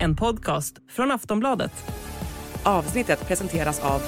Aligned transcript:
en 0.00 0.16
podcast 0.16 0.74
från 0.88 1.10
Aftonbladet. 1.10 1.72
Avsnittet 2.62 3.28
presenteras 3.28 3.80
av 3.84 4.02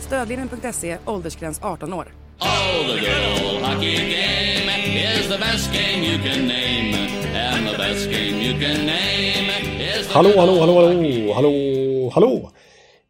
Stödlinjen.se, 0.00 0.98
åldersgräns 1.06 1.60
18 1.62 1.92
år. 1.92 2.08
Oh, 2.40 2.46
the 2.86 3.00
good 3.00 3.62
hockey 3.62 3.96
game 3.96 4.70
is 4.94 5.28
the 5.28 5.38
best 5.38 5.72
game 5.72 6.04
you 6.04 6.18
can 6.18 6.46
name. 6.46 6.94
And 7.34 7.68
the 7.68 7.78
best 7.78 8.10
game 8.10 8.42
you 8.42 8.52
can 8.60 8.86
name 8.86 9.50
is 9.98 10.06
the 10.06 10.14
Hallå, 10.14 10.32
hallå, 10.36 10.60
hallå, 10.60 10.74
hallå, 10.74 11.32
hallå, 11.34 12.10
hallå! 12.14 12.52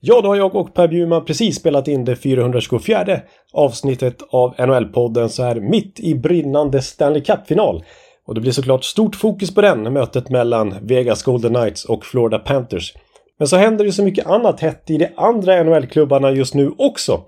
Ja, 0.01 0.21
då 0.21 0.29
har 0.29 0.37
jag 0.37 0.55
och 0.55 0.75
Per 0.75 0.89
Bjurman 0.89 1.25
precis 1.25 1.57
spelat 1.57 1.89
in 1.89 2.05
det 2.05 2.17
424 2.17 3.21
avsnittet 3.53 4.17
av 4.31 4.55
NHL-podden 4.59 5.29
så 5.29 5.43
här 5.43 5.55
mitt 5.55 6.01
i 6.01 6.15
brinnande 6.15 6.83
Stanley 6.83 7.23
Cup-final. 7.23 7.85
Och 8.27 8.35
det 8.35 8.41
blir 8.41 8.53
såklart 8.53 8.85
stort 8.85 9.17
fokus 9.17 9.55
på 9.55 9.61
den, 9.61 9.93
mötet 9.93 10.31
mellan 10.31 10.75
Vegas 10.83 11.23
Golden 11.23 11.55
Knights 11.55 11.85
och 11.85 12.05
Florida 12.05 12.39
Panthers. 12.39 12.95
Men 13.39 13.49
så 13.49 13.57
händer 13.57 13.85
det 13.85 13.93
så 13.93 14.03
mycket 14.03 14.27
annat 14.27 14.61
hett 14.61 14.91
i 14.91 14.99
de 14.99 15.09
andra 15.17 15.63
NHL-klubbarna 15.63 16.31
just 16.31 16.55
nu 16.55 16.73
också. 16.79 17.21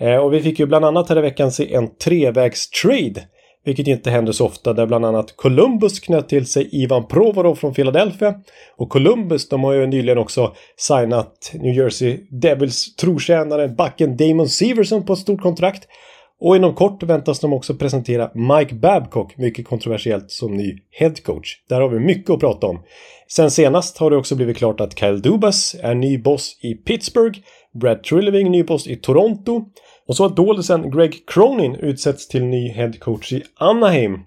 Eh, 0.00 0.16
och 0.16 0.34
vi 0.34 0.42
fick 0.42 0.58
ju 0.58 0.66
bland 0.66 0.84
annat 0.84 1.08
här 1.08 1.18
i 1.18 1.20
veckan 1.20 1.52
se 1.52 1.74
en 1.74 1.88
trevägs-trade. 1.96 3.22
Vilket 3.68 3.86
inte 3.86 4.10
händer 4.10 4.32
så 4.32 4.46
ofta 4.46 4.72
där 4.72 4.86
bland 4.86 5.04
annat 5.04 5.36
Columbus 5.36 6.00
knöt 6.00 6.28
till 6.28 6.46
sig 6.46 6.68
Ivan 6.72 7.06
Provorov 7.06 7.54
från 7.54 7.74
Philadelphia. 7.74 8.34
Och 8.76 8.88
Columbus 8.88 9.48
de 9.48 9.64
har 9.64 9.72
ju 9.72 9.86
nyligen 9.86 10.18
också 10.18 10.54
signat 10.76 11.52
New 11.54 11.74
Jersey 11.74 12.18
Devils 12.30 12.96
trotjänare 12.96 13.68
backen 13.68 14.16
Damon 14.16 14.48
Severson 14.48 15.06
på 15.06 15.12
ett 15.12 15.18
stort 15.18 15.40
kontrakt. 15.40 15.88
Och 16.40 16.56
inom 16.56 16.74
kort 16.74 17.02
väntas 17.02 17.40
de 17.40 17.52
också 17.52 17.74
presentera 17.74 18.30
Mike 18.34 18.74
Babcock, 18.74 19.36
mycket 19.36 19.68
kontroversiellt, 19.68 20.30
som 20.30 20.54
ny 20.54 20.78
headcoach. 20.90 21.56
Där 21.68 21.80
har 21.80 21.88
vi 21.88 21.98
mycket 21.98 22.30
att 22.30 22.40
prata 22.40 22.66
om. 22.66 22.80
Sen 23.28 23.50
senast 23.50 23.98
har 23.98 24.10
det 24.10 24.16
också 24.16 24.36
blivit 24.36 24.56
klart 24.56 24.80
att 24.80 24.98
Kyle 24.98 25.22
Dubas 25.22 25.76
är 25.82 25.94
ny 25.94 26.18
boss 26.18 26.58
i 26.62 26.74
Pittsburgh, 26.74 27.38
Brad 27.80 28.02
Trilleving 28.02 28.50
ny 28.50 28.62
boss 28.62 28.86
i 28.86 28.96
Toronto 28.96 29.64
och 30.06 30.16
så 30.16 30.22
har 30.22 30.30
doldisen 30.30 30.90
Greg 30.90 31.26
Cronin 31.26 31.74
utsetts 31.74 32.28
till 32.28 32.44
ny 32.44 32.68
headcoach 32.68 33.32
i 33.32 33.42
Anaheim. 33.56 34.18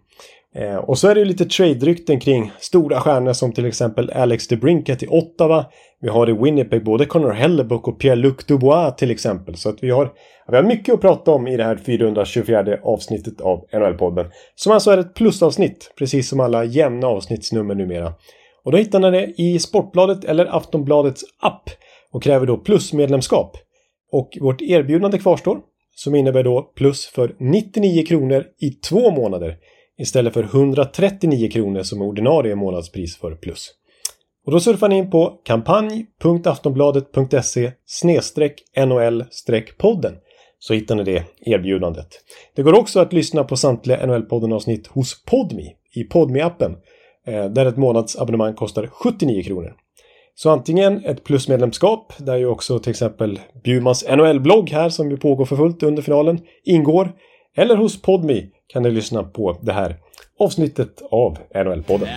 Eh, 0.55 0.75
och 0.75 0.97
så 0.97 1.07
är 1.07 1.16
det 1.16 1.19
ju 1.19 1.25
lite 1.25 1.45
trade-rykten 1.45 2.19
kring 2.19 2.52
stora 2.59 3.02
stjärnor 3.02 3.33
som 3.33 3.53
till 3.53 3.66
exempel 3.66 4.09
Alex 4.09 4.47
DeBrinket 4.47 5.03
i 5.03 5.08
Ottawa. 5.08 5.66
Vi 6.02 6.09
har 6.09 6.30
i 6.30 6.33
Winnipeg 6.33 6.83
både 6.83 7.05
Connor 7.05 7.31
Hellebuck 7.31 7.88
och 7.88 8.02
Pierre-Luc 8.02 8.47
Dubois 8.47 8.95
till 8.95 9.11
exempel. 9.11 9.58
Så 9.58 9.69
att 9.69 9.83
vi 9.83 9.89
har, 9.89 10.11
vi 10.47 10.55
har 10.55 10.63
mycket 10.63 10.93
att 10.93 11.02
prata 11.02 11.31
om 11.31 11.47
i 11.47 11.58
det 11.58 11.63
här 11.63 11.75
424 11.75 12.77
avsnittet 12.83 13.41
av 13.41 13.66
NHL-podden. 13.73 14.31
Som 14.55 14.71
alltså 14.71 14.91
är 14.91 14.97
ett 14.97 15.13
plusavsnitt, 15.13 15.93
precis 15.97 16.30
som 16.30 16.39
alla 16.39 16.63
jämna 16.63 17.08
avsnittsnummer 17.08 17.75
numera. 17.75 18.13
Och 18.63 18.71
då 18.71 18.77
hittar 18.77 18.99
ni 18.99 19.11
det 19.11 19.33
i 19.38 19.59
Sportbladet 19.59 20.23
eller 20.23 20.55
Aftonbladets 20.55 21.23
app 21.39 21.69
och 22.11 22.23
kräver 22.23 22.45
då 22.45 22.58
plusmedlemskap. 22.58 23.58
Och 24.11 24.38
vårt 24.41 24.61
erbjudande 24.61 25.17
kvarstår 25.17 25.59
som 25.95 26.15
innebär 26.15 26.43
då 26.43 26.61
plus 26.75 27.08
för 27.08 27.36
99 27.39 28.05
kronor 28.05 28.45
i 28.61 28.69
två 28.69 29.11
månader 29.11 29.58
istället 30.02 30.33
för 30.33 30.44
139 30.44 31.49
kronor 31.52 31.83
som 31.83 32.02
ordinarie 32.02 32.55
månadspris 32.55 33.17
för 33.17 33.35
plus. 33.35 33.69
Och 34.45 34.52
då 34.52 34.59
surfar 34.59 34.89
ni 34.89 34.97
in 34.97 35.11
på 35.11 35.39
kampanj.aftonbladet.se 35.43 37.71
nol 38.85 39.23
podden 39.77 40.13
så 40.59 40.73
hittar 40.73 40.95
ni 40.95 41.03
det 41.03 41.23
erbjudandet. 41.41 42.08
Det 42.55 42.61
går 42.61 42.80
också 42.80 42.99
att 42.99 43.13
lyssna 43.13 43.43
på 43.43 43.58
samtliga 43.58 44.05
NHL-podden 44.05 44.53
avsnitt 44.53 44.88
hos 44.88 45.25
Podmi 45.25 45.75
i 45.95 46.03
podmi 46.03 46.41
appen 46.41 46.77
eh, 47.27 47.45
där 47.45 47.65
ett 47.65 47.77
månadsabonnemang 47.77 48.53
kostar 48.53 48.87
79 48.87 49.43
kronor. 49.43 49.73
Så 50.36 50.49
antingen 50.49 51.05
ett 51.05 51.23
plusmedlemskap 51.23 52.14
där 52.17 52.37
ju 52.37 52.45
också 52.45 52.80
till 52.80 52.89
exempel 52.89 53.39
Bjurmans 53.64 54.05
NHL-blogg 54.08 54.70
här 54.70 54.89
som 54.89 55.11
ju 55.11 55.17
pågår 55.17 55.45
för 55.45 55.55
fullt 55.55 55.83
under 55.83 56.02
finalen 56.02 56.39
ingår. 56.64 57.11
Eller 57.58 57.76
hos 57.76 58.02
Podmi 58.02 58.49
kan 58.71 58.83
du 58.83 58.92
lyssna 58.92 59.23
på 59.23 59.58
det 59.61 59.73
här 59.73 59.95
avsnittet 60.39 61.02
av 61.11 61.37
NHL-podden. 61.55 62.08